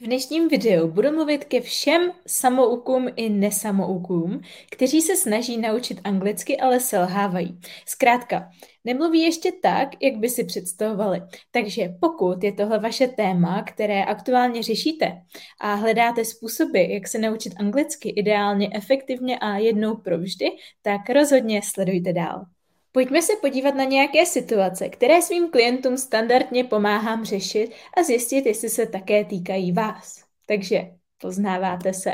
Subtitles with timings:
[0.00, 6.56] V dnešním videu budu mluvit ke všem samoukům i nesamoukům, kteří se snaží naučit anglicky,
[6.56, 7.60] ale selhávají.
[7.86, 8.50] Zkrátka,
[8.84, 11.22] nemluví ještě tak, jak by si představovali.
[11.50, 15.22] Takže pokud je tohle vaše téma, které aktuálně řešíte
[15.60, 20.46] a hledáte způsoby, jak se naučit anglicky ideálně, efektivně a jednou provždy,
[20.82, 22.55] tak rozhodně sledujte dál.
[22.96, 28.70] Pojďme se podívat na nějaké situace, které svým klientům standardně pomáhám řešit a zjistit, jestli
[28.70, 30.24] se také týkají vás.
[30.46, 30.90] Takže
[31.20, 32.12] poznáváte se?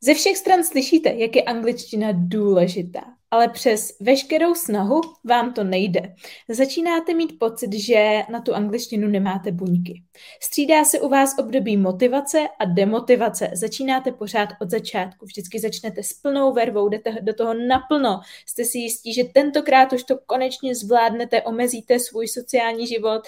[0.00, 6.14] Ze všech stran slyšíte, jak je angličtina důležitá ale přes veškerou snahu vám to nejde.
[6.48, 10.02] Začínáte mít pocit, že na tu angličtinu nemáte buňky.
[10.42, 13.50] Střídá se u vás období motivace a demotivace.
[13.54, 15.26] Začínáte pořád od začátku.
[15.26, 18.20] Vždycky začnete s plnou vervou, jdete do toho naplno.
[18.46, 23.22] Jste si jistí, že tentokrát už to konečně zvládnete, omezíte svůj sociální život,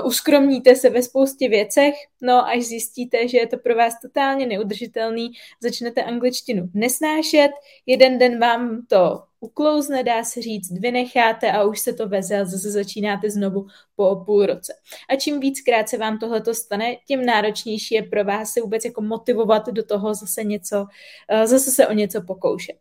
[0.00, 4.46] uh, uskromníte se ve spoustě věcech, no až zjistíte, že je to pro vás totálně
[4.46, 5.32] neudržitelný,
[5.62, 7.50] začnete angličtinu nesnášet,
[7.86, 12.44] jeden den vám to uklouzne, dá se říct, vynecháte a už se to veze a
[12.44, 14.74] zase začínáte znovu po půl roce.
[15.08, 19.02] A čím víckrát se vám tohle stane, tím náročnější je pro vás se vůbec jako
[19.02, 20.86] motivovat do toho zase něco,
[21.28, 22.76] eh, zase se o něco pokoušet.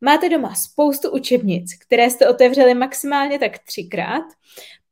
[0.00, 4.24] Máte doma spoustu učebnic, které jste otevřeli maximálně tak třikrát,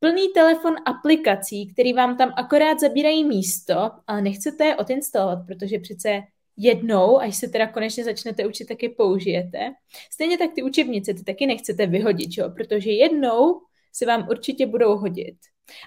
[0.00, 6.22] plný telefon aplikací, který vám tam akorát zabírají místo, ale nechcete je odinstalovat, protože přece
[6.56, 9.72] jednou, až se teda konečně začnete učit, taky použijete.
[10.12, 12.50] Stejně tak ty učebnice ty taky nechcete vyhodit, jo?
[12.50, 13.60] protože jednou
[13.92, 15.36] se vám určitě budou hodit.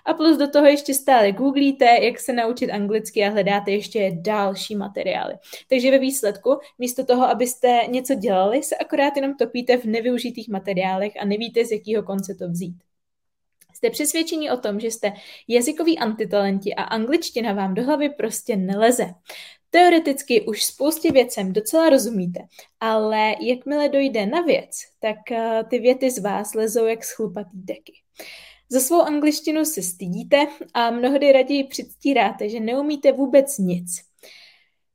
[0.06, 4.76] A plus do toho ještě stále googlíte, jak se naučit anglicky a hledáte ještě další
[4.76, 5.34] materiály.
[5.70, 11.14] Takže ve výsledku, místo toho, abyste něco dělali, se akorát jenom topíte v nevyužitých materiálech
[11.20, 12.76] a nevíte, z jakého konce to vzít.
[13.73, 15.14] Jste přesvědčení o tom, že jste
[15.48, 19.06] jazykoví antitalenti a angličtina vám do hlavy prostě neleze.
[19.70, 22.39] Teoreticky už spoustě věcem docela rozumíte,
[22.80, 27.94] ale jakmile dojde na věc, tak eh, ty věty z vás lezou jak schlupatý deky.
[28.71, 34.02] Za svou angličtinu se stydíte a mnohdy raději předstíráte, že neumíte vůbec nic.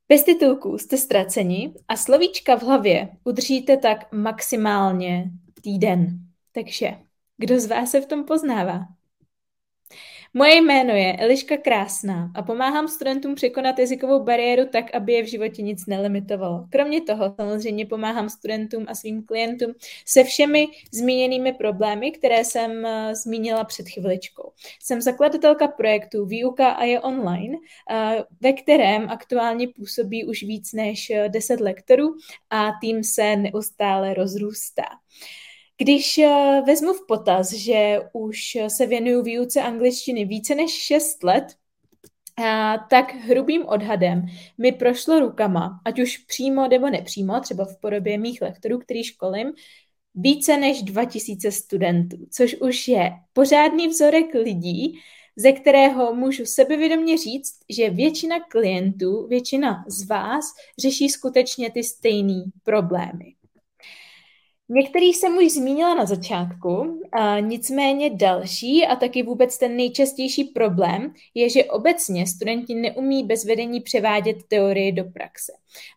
[0.09, 6.19] Bez titulků jste ztraceni a slovíčka v hlavě udržíte tak maximálně týden.
[6.51, 6.91] Takže
[7.37, 8.94] kdo z vás se v tom poznává?
[10.37, 15.27] Moje jméno je Eliška Krásná a pomáhám studentům překonat jazykovou bariéru tak, aby je v
[15.27, 16.65] životě nic nelimitovalo.
[16.71, 19.73] Kromě toho samozřejmě pomáhám studentům a svým klientům
[20.05, 24.51] se všemi zmíněnými problémy, které jsem eh, zmínila před chviličkou.
[24.83, 27.57] Jsem zakladatelka projektu Výuka a je online,
[27.91, 32.15] eh, ve kterém aktuálně působí už víc než 10 lektorů
[32.49, 34.85] a tým se neustále rozrůstá.
[35.77, 41.45] Když eh, vezmu v potaz, že už se věnuju výuce angličtiny více než 6 let,
[42.37, 44.25] a tak hrubým odhadem
[44.57, 49.51] mi prošlo rukama, ať už přímo nebo nepřímo, třeba v podobě mých lektorů, který školím,
[50.15, 54.99] více než 2000 studentů, což už je pořádný vzorek lidí,
[55.35, 60.45] ze kterého můžu sebevědomě říct, že většina klientů, většina z vás
[60.79, 63.34] řeší skutečně ty stejné problémy.
[64.69, 71.13] Některý jsem už zmínila na začátku, a nicméně další a taky vůbec ten nejčastější problém
[71.33, 75.51] je, že obecně studenti neumí bez vedení převádět teorii do praxe.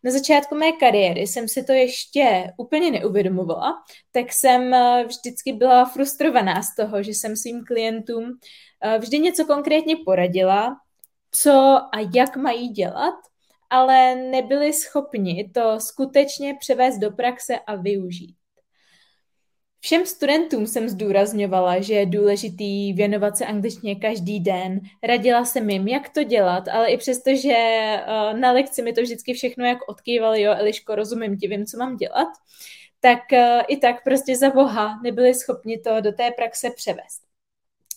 [0.04, 3.74] Na začátku mé kariéry jsem si to ještě úplně neuvědomovala,
[4.12, 8.38] tak jsem eh, vždycky byla frustrovaná z toho, že jsem svým klientům
[8.82, 10.76] eh, vždy něco konkrétně poradila,
[11.30, 11.50] co
[11.92, 13.14] a jak mají dělat,
[13.70, 18.37] ale nebyli schopni to skutečně převést do praxe a využít.
[19.80, 24.80] Všem studentům jsem zdůrazňovala, že je důležitý věnovat se angličtině každý den.
[25.02, 27.54] Radila jsem jim, jak to dělat, ale i přesto, že
[28.06, 31.78] uh, na lekci mi to vždycky všechno jak odkývali, jo, Eliško, rozumím ti, vím, co
[31.78, 32.28] mám dělat,
[33.00, 37.27] tak uh, i tak prostě za boha nebyli schopni to do té praxe převést.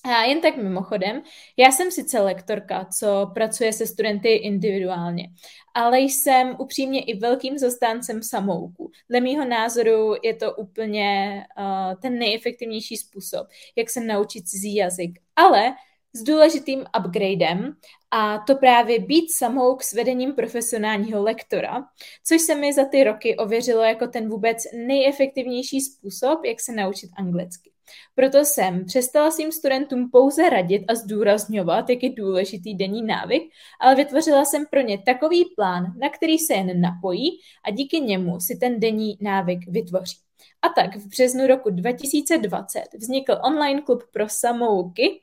[0.04, 1.22] A jen tak mimochodem,
[1.58, 5.28] já jsem sice lektorka, co pracuje se studenty individuálně,
[5.74, 8.92] ale jsem upřímně i velkým zastáncem samouku.
[9.10, 15.20] Dle mýho názoru je to úplně uh, ten nejefektivnější způsob, jak se naučit cizí jazyk.
[15.36, 15.74] Ale
[16.14, 17.76] s důležitým upgradem
[18.12, 21.84] a to právě být samouk s vedením profesionálního lektora,
[22.24, 24.58] což se mi za ty roky ověřilo jako ten vůbec
[24.88, 27.71] nejefektivnější způsob, jak se naučit anglicky.
[28.16, 33.44] Proto jsem přestala svým studentům pouze radit a zdůrazňovat, jak je důležitý denní návyk,
[33.80, 37.30] ale vytvořila jsem pro ně takový plán, na který se jen napojí
[37.66, 40.18] a díky němu si ten denní návyk vytvoří.
[40.62, 45.22] A tak v březnu roku 2020 vznikl online klub pro samouky,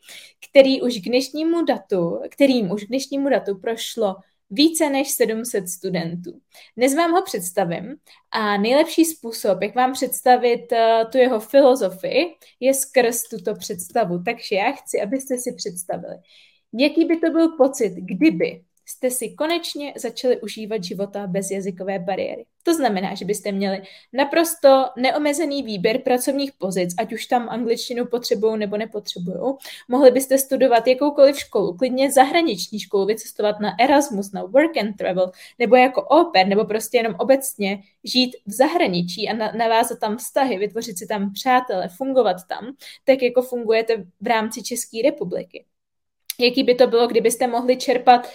[0.51, 4.17] který už k dnešnímu datu, kterým už k dnešnímu datu prošlo
[4.51, 6.41] více než 700 studentů.
[6.77, 7.97] Dnes vám ho představím
[8.31, 12.25] a nejlepší způsob, jak vám představit uh, tu jeho filozofii,
[12.61, 14.23] je skrz tuto představu.
[14.23, 16.15] Takže já chci, abyste si představili,
[16.73, 22.45] jaký by to byl pocit, kdyby jste si konečně začali užívat života bez jazykové bariéry.
[22.63, 23.83] To znamená, že byste měli
[24.13, 29.55] naprosto neomezený výběr pracovních pozic, ať už tam angličtinu potřebují nebo nepotřebují.
[29.89, 35.31] Mohli byste studovat jakoukoliv školu, klidně zahraniční školu, vycestovat na Erasmus, na Work and Travel,
[35.59, 40.99] nebo jako oper, nebo prostě jenom obecně žít v zahraničí a navázat tam vztahy, vytvořit
[40.99, 45.65] si tam přátele, fungovat tam, tak jako fungujete v rámci České republiky.
[46.41, 48.29] Jaký by to bylo, kdybyste mohli čerpat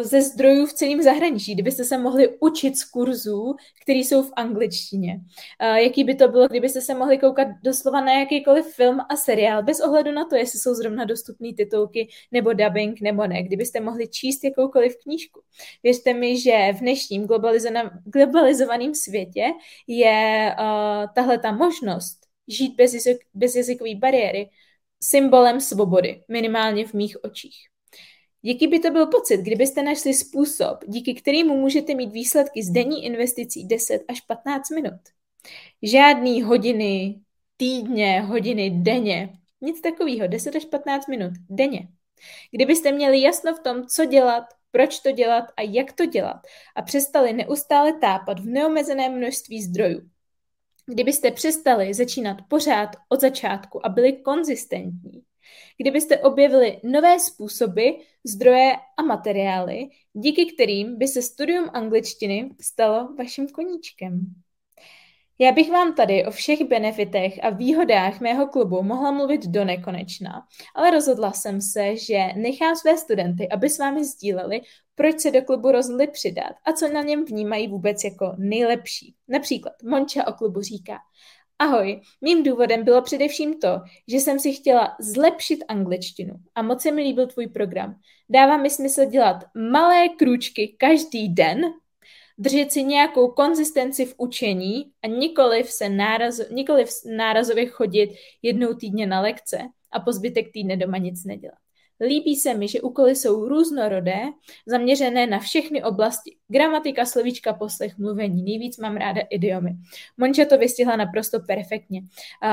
[0.00, 5.20] ze zdrojů v celém zahraničí, kdybyste se mohli učit z kurzů, které jsou v angličtině.
[5.60, 9.62] Eh, jaký by to bylo, kdybyste se mohli koukat doslova na jakýkoliv film a seriál,
[9.62, 14.08] bez ohledu na to, jestli jsou zrovna dostupné titulky nebo dubbing nebo ne, kdybyste mohli
[14.08, 15.40] číst jakoukoliv knížku.
[15.82, 17.26] Věřte mi, že v dnešním
[18.04, 19.46] globalizovaném světě
[19.86, 22.18] je uh, tahle ta možnost
[22.48, 24.50] žít bez, jazyk, bez jazykové bariéry
[25.02, 27.69] symbolem svobody, minimálně v mých očích.
[28.42, 33.04] Jaký by to byl pocit, kdybyste našli způsob, díky kterému můžete mít výsledky z denní
[33.04, 35.00] investicí 10 až 15 minut?
[35.82, 37.20] Žádný hodiny,
[37.56, 39.38] týdně, hodiny, denně.
[39.60, 41.88] Nic takového, 10 až 15 minut denně.
[42.50, 46.40] Kdybyste měli jasno v tom, co dělat, proč to dělat a jak to dělat
[46.76, 50.10] a přestali neustále tápat v neomezeném množství zdrojů.
[50.86, 55.09] Kdybyste přestali začínat pořád od začátku a byli konzistentní,
[55.78, 57.88] kdybyste objevili nové způsoby,
[58.24, 64.34] zdroje a materiály, díky kterým by se studium angličtiny stalo vaším koníčkem.
[65.42, 70.46] Já bych vám tady o všech benefitech a výhodách mého klubu mohla mluvit do nekonečna,
[70.74, 74.60] ale rozhodla jsem se, že nechám své studenty, aby s vámi sdíleli,
[74.94, 79.14] proč se do klubu rozhodli přidat a co na něm vnímají vůbec jako nejlepší.
[79.28, 80.98] Například Monča o klubu říká,
[81.60, 83.68] Ahoj, mým důvodem bylo především to,
[84.08, 87.96] že jsem si chtěla zlepšit angličtinu a moc se mi líbil tvůj program.
[88.28, 89.36] Dává mi smysl dělat
[89.70, 91.60] malé krůčky každý den,
[92.38, 98.10] držet si nějakou konzistenci v učení a nikoliv se náraz, nikoliv nárazově chodit
[98.42, 99.58] jednou týdně na lekce
[99.92, 101.58] a po zbytek týdne doma nic nedělat.
[102.00, 104.20] Líbí se mi, že úkoly jsou různorodé,
[104.66, 106.36] zaměřené na všechny oblasti.
[106.48, 108.42] Gramatika, slovíčka, poslech, mluvení.
[108.42, 109.70] Nejvíc mám ráda idiomy.
[110.18, 112.02] Monča to vystihla naprosto perfektně.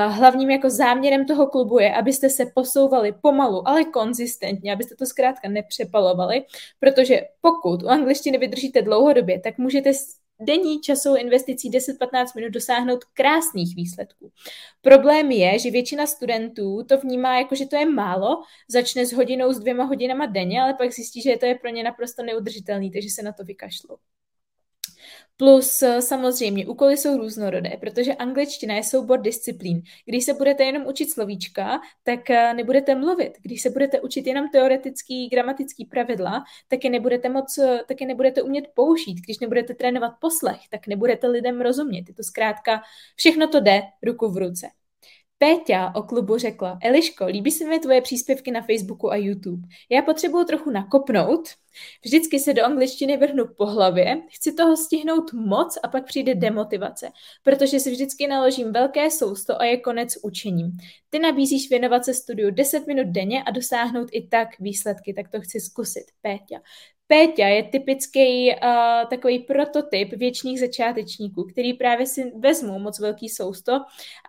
[0.08, 5.50] Hlavním jako záměrem toho klubu je, abyste se posouvali pomalu, ale konzistentně, abyste to zkrátka
[5.50, 6.44] nepřepalovali,
[6.80, 9.92] protože pokud u angličtiny vydržíte dlouhodobě, tak můžete
[10.40, 14.32] denní časovou investicí 10-15 minut dosáhnout krásných výsledků.
[14.82, 19.54] Problém je, že většina studentů to vnímá jako, že to je málo, začne s hodinou,
[19.54, 23.10] s dvěma hodinama denně, ale pak zjistí, že to je pro ně naprosto neudržitelný, takže
[23.10, 23.98] se na to vykašlou.
[25.38, 29.82] Plus eh, samozřejmě úkoly jsou různorodé, protože angličtina je soubor disciplín.
[30.06, 33.34] Když se budete jenom učit slovíčka, tak eh, nebudete mluvit.
[33.42, 38.08] Když se budete učit jenom teoretický, gramatický pravidla, tak je nebudete moc, eh, tak je
[38.08, 39.16] nebudete umět použít.
[39.26, 42.04] Když nebudete trénovat poslech, tak nebudete lidem rozumět.
[42.08, 42.82] Je to zkrátka,
[43.16, 44.68] všechno to jde ruku v ruce.
[45.40, 49.68] Péťa o klubu řekla, Eliško, líbí se mi tvoje příspěvky na Facebooku a YouTube.
[49.90, 51.50] Já potřebuju trochu nakopnout,
[52.06, 57.12] vždycky se do angličtiny vrhnu po hlavě, chci toho stihnout moc a pak přijde demotivace,
[57.44, 60.72] protože si vždycky naložím velké sousto a je konec učením.
[61.10, 65.42] Ty nabízíš věnovat se studiu 10 minut denně a dosáhnout i tak výsledky, tak to
[65.42, 66.60] chci zkusit, Péťa.
[67.08, 73.72] Péťa je typický uh, takový prototyp věčných začátečníků, který právě si vezmou moc velký sousto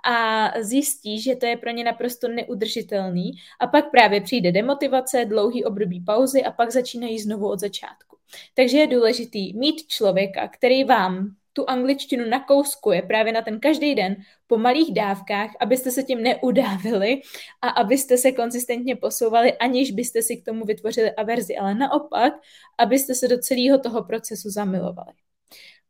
[0.04, 5.64] a zjistí, že to je pro ně naprosto neudržitelný a pak právě přijde demotivace, dlouhý
[5.64, 8.16] období pauzy a pak začínají znovu od začátku.
[8.54, 14.16] Takže je důležitý mít člověka, který vám tu angličtinu nakouskuje právě na ten každý den
[14.46, 17.20] po malých dávkách, abyste se tím neudávili
[17.62, 22.32] a abyste se konzistentně posouvali, aniž byste si k tomu vytvořili averzi, ale naopak,
[22.78, 25.27] abyste se do celého toho procesu zamilovali.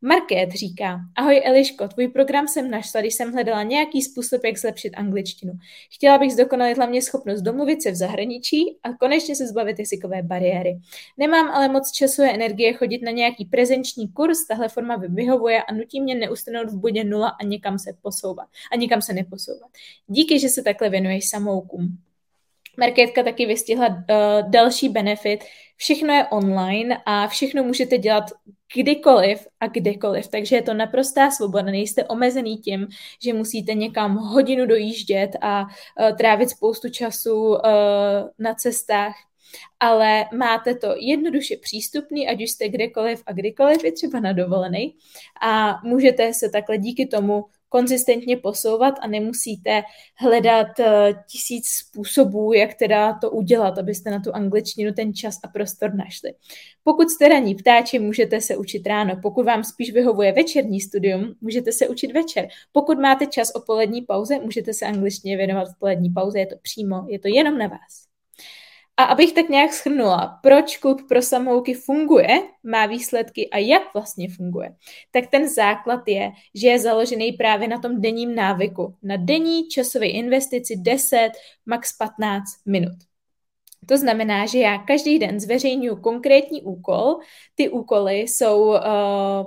[0.02, 4.90] Market říká, ahoj Eliško, tvůj program jsem našla, když jsem hledala nějaký způsob, jak zlepšit
[4.90, 5.52] angličtinu.
[5.90, 10.80] Chtěla bych zdokonalit hlavně schopnost domluvit se v zahraničí a konečně se zbavit jazykové bariéry.
[11.16, 15.74] Nemám ale moc času a energie chodit na nějaký prezenční kurz, tahle forma vyhovuje a
[15.74, 18.48] nutí mě neustanout v bodě nula a někam se posouvat.
[18.72, 19.70] A nikam se neposouvat.
[20.06, 21.98] Díky, že se takhle věnuješ samoukům.
[22.78, 25.44] Marketka taky vystihla uh, další benefit.
[25.76, 28.24] Všechno je online a všechno můžete dělat
[28.74, 30.28] kdykoliv a kdekoliv.
[30.28, 31.62] Takže je to naprostá svoboda.
[31.62, 32.86] Nejste omezený tím,
[33.22, 37.58] že musíte někam hodinu dojíždět a uh, trávit spoustu času uh,
[38.38, 39.14] na cestách.
[39.80, 44.94] ale máte to jednoduše přístupný, ať už jste kdekoliv a kdykoliv, je třeba na dovolený
[45.42, 49.82] a můžete se takhle díky tomu konzistentně posouvat a nemusíte
[50.16, 55.48] hledat eh, tisíc způsobů, jak teda to udělat, abyste na tu angličtinu ten čas a
[55.48, 56.34] prostor našli.
[56.84, 59.18] Pokud jste raní ptáči, můžete se učit ráno.
[59.22, 62.48] Pokud vám spíš vyhovuje večerní studium, můžete se učit večer.
[62.72, 66.56] Pokud máte čas o polední pauze, můžete se angličtině věnovat v polední pauze, je to
[66.62, 68.17] přímo, je to jenom na vás.
[68.98, 72.28] A abych tak nějak schrnula, proč klub pro samouky funguje,
[72.62, 74.76] má výsledky a jak vlastně funguje,
[75.10, 80.06] tak ten základ je, že je založený právě na tom denním návyku, na denní časové
[80.06, 81.30] investici 10,
[81.66, 83.07] max 15 minut.
[83.88, 87.16] To znamená, že já každý den zveřejňuji konkrétní úkol.
[87.54, 88.76] Ty úkoly jsou, uh,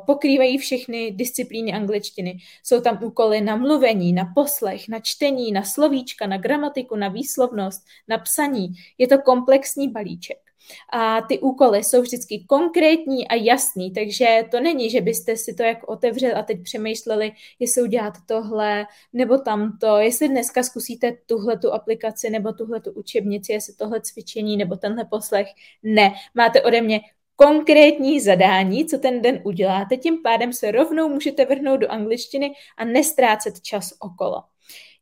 [0.05, 2.37] pokrývají všechny disciplíny angličtiny.
[2.63, 7.81] Jsou tam úkoly na mluvení, na poslech, na čtení, na slovíčka, na gramatiku, na výslovnost,
[8.07, 8.67] na psaní.
[8.97, 10.50] Je to komplexní balíček
[10.93, 15.63] a ty úkoly jsou vždycky konkrétní a jasný, takže to není, že byste si to
[15.63, 21.73] jako otevřeli a teď přemýšleli, jestli udělat tohle nebo tamto, jestli dneska zkusíte tuhle tu
[21.73, 25.47] aplikaci nebo tuhle tu učebnici, jestli tohle cvičení nebo tenhle poslech.
[25.83, 27.01] Ne, máte ode mě
[27.35, 32.85] konkrétní zadání, co ten den uděláte, tím pádem se rovnou můžete vrhnout do angličtiny a
[32.85, 34.43] nestrácet čas okolo.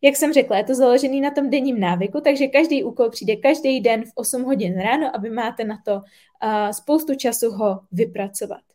[0.01, 3.81] Jak jsem řekla, je to založený na tom denním návyku, takže každý úkol přijde každý
[3.81, 6.01] den v 8 hodin ráno, aby máte na to uh,
[6.71, 8.68] spoustu času ho vypracovat.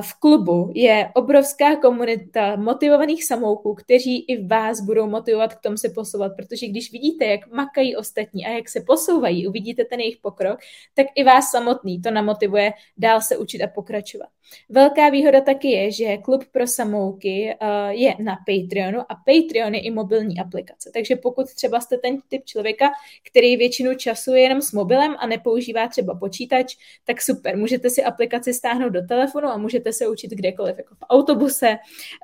[0.00, 5.88] V klubu je obrovská komunita motivovaných samouků, kteří i vás budou motivovat k tomu se
[5.88, 10.58] posouvat, protože když vidíte, jak makají ostatní a jak se posouvají, uvidíte ten jejich pokrok,
[10.94, 14.28] tak i vás samotný to namotivuje dál se učit a pokračovat.
[14.68, 17.56] Velká výhoda taky je, že klub pro samouky
[17.90, 20.90] je na Patreonu a Patreon je i mobilní aplikace.
[20.94, 22.90] Takže pokud třeba jste ten typ člověka,
[23.28, 28.04] který většinu času je jenom s mobilem a nepoužívá třeba počítač, tak super, můžete si
[28.04, 31.68] aplikaci stáhnout do telefonu telefonu a můžete se učit kdekoliv, jako v autobuse,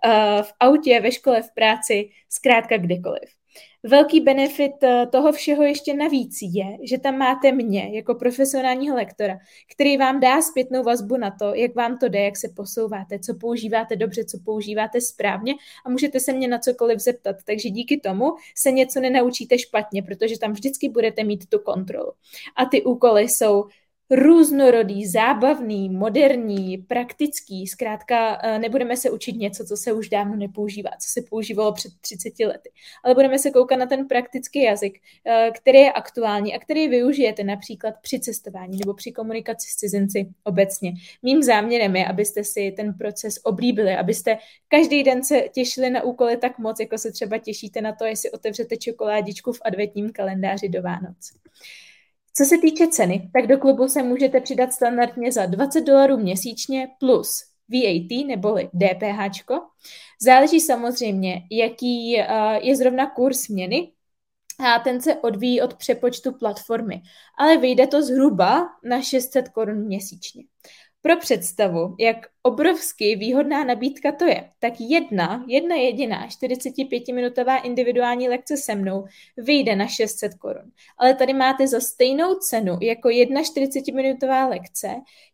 [0.04, 3.40] eh, v autě, ve škole, v práci, zkrátka kdekoliv.
[3.82, 9.38] Velký benefit eh, toho všeho ještě navíc je, že tam máte mě jako profesionálního lektora,
[9.72, 13.34] který vám dá zpětnou vazbu na to, jak vám to jde, jak se posouváte, co
[13.34, 15.54] používáte dobře, co používáte správně
[15.86, 17.36] a můžete se mě na cokoliv zeptat.
[17.44, 18.24] Takže díky tomu
[18.56, 22.12] se něco nenaučíte špatně, protože tam vždycky budete mít tu kontrolu.
[22.56, 23.64] A ty úkoly jsou
[24.10, 27.66] různorodý, zábavný, moderní, praktický.
[27.66, 31.92] Zkrátka eh, nebudeme se učit něco, co se už dávno nepoužívá, co se používalo před
[32.00, 32.70] 30 lety,
[33.04, 37.44] ale budeme se koukat na ten praktický jazyk, eh, který je aktuální a který využijete
[37.44, 40.92] například při cestování nebo při komunikaci s cizinci obecně.
[41.22, 44.38] Mým záměrem je, abyste si ten proces oblíbili, abyste
[44.68, 48.30] každý den se těšili na úkoly tak moc, jako se třeba těšíte na to, jestli
[48.30, 51.30] otevřete čokoládičku v adventním kalendáři do Vánoc.
[52.36, 56.88] Co se týče ceny, tak do klubu se můžete přidat standardně za 20 dolarů měsíčně
[57.00, 59.44] plus VAT neboli DPH.
[60.22, 62.26] Záleží samozřejmě, jaký eh,
[62.62, 63.92] je zrovna kurz měny,
[64.60, 67.02] a ten se odvíjí od přepočtu platformy,
[67.38, 70.44] ale vyjde to zhruba na 600 korun měsíčně.
[71.02, 78.56] Pro představu, jak obrovsky výhodná nabídka to je, tak jedna, jedna jediná 45-minutová individuální lekce
[78.56, 79.04] se mnou
[79.36, 80.70] vyjde na 600 korun.
[80.98, 84.88] Ale tady máte za stejnou cenu jako jedna 40-minutová lekce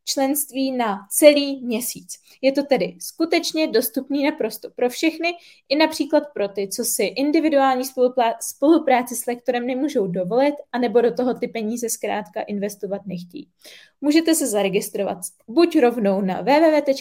[0.05, 2.15] členství na celý měsíc.
[2.43, 5.35] Je to tedy skutečně dostupný naprosto pro všechny,
[5.69, 7.85] i například pro ty, co si individuální
[8.41, 13.49] spolupráci s lektorem nemůžou dovolit, anebo do toho ty peníze zkrátka investovat nechtí.
[14.01, 16.41] Můžete se zaregistrovat buď rovnou na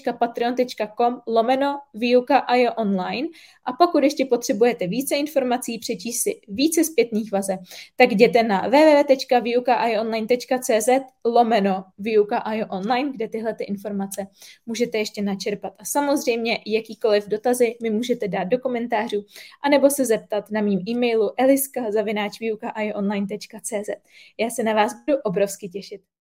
[0.04, 3.28] www.patreon.com lomeno výuka a je online
[3.66, 7.58] a pokud ještě potřebujete více informací, přečíst si více zpětných vaze,
[7.96, 10.90] tak jděte na www.výuka.online.cz
[11.26, 14.28] lomeno výuka a je online, kde tyhle ty informace
[14.66, 15.74] můžete ještě načerpat.
[15.80, 19.26] A samozřejmě jakýkoliv dotazy mi můžete dát do komentářů,
[19.64, 23.90] anebo se zeptat na mým e-mailu eliska.výuka.online.cz.
[24.40, 26.15] Já se na vás budu obrovsky těšit.